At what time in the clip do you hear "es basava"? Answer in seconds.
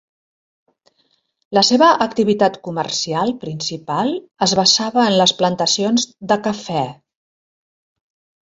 4.47-5.07